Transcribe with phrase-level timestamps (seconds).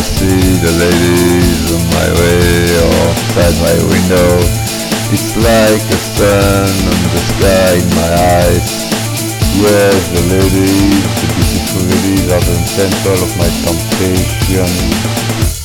[0.00, 2.72] I see the ladies on my way
[3.04, 4.40] outside my window,
[5.12, 8.08] it's like a sun on the sky in my
[8.40, 8.88] eyes.
[9.60, 15.59] Where's the ladies, the beautiful ladies are the center of my temptation.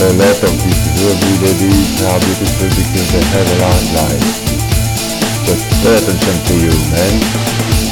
[0.00, 4.50] A lot of these lovely ladies are beautiful because they have a long life.
[5.84, 7.20] Pay attention to you, man.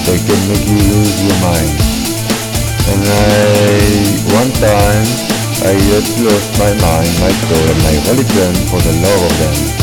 [0.09, 1.77] They can make you lose your mind.
[2.89, 3.93] And I,
[4.33, 5.05] one time,
[5.69, 9.78] I just lost my mind, my soul, and my religion for the love of them.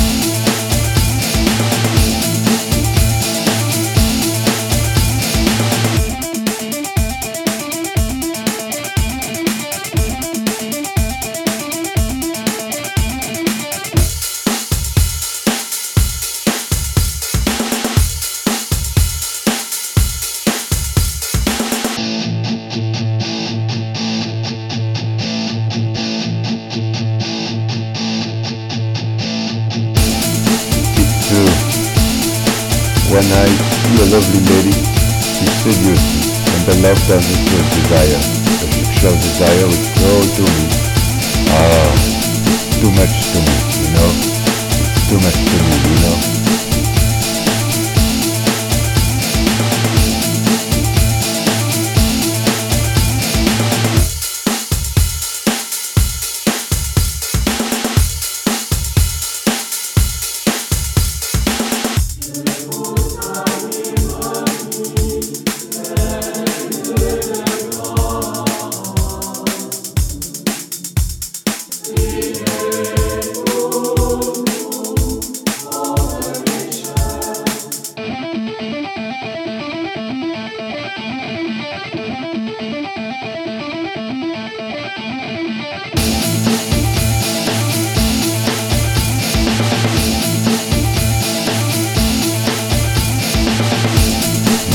[33.15, 34.75] When I see a lovely lady,
[35.23, 38.19] she seduces me, and the love doesn't show desire.
[38.43, 40.74] The sexual desire is so to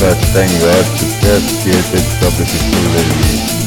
[0.01, 2.31] but thank God to just get it beautiful
[2.97, 3.60] lady.